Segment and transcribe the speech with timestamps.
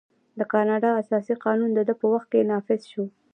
[0.39, 3.03] د کاناډا اساسي قانون د ده په وخت کې نافذ شو.